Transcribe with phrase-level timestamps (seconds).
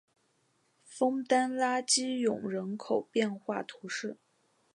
[0.83, 4.17] 枫丹拉基永人口变化图示